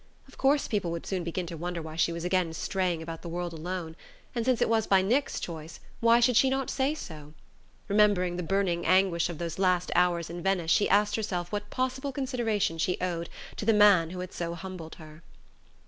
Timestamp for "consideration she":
12.11-12.97